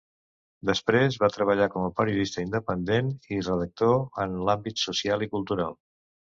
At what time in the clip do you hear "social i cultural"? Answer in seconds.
4.89-5.81